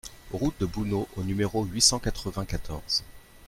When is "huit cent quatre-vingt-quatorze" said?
1.65-3.03